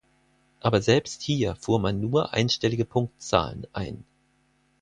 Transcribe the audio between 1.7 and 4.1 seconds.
man nur einstellige Punktzahlen ein.